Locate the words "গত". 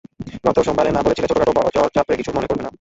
0.47-0.57